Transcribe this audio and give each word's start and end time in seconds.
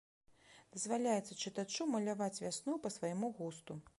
Дазваляецца 0.75 1.37
чытачу 1.43 1.87
маляваць 1.93 2.41
вясну 2.47 2.79
па 2.87 2.95
свайму 2.99 3.33
густу. 3.41 3.81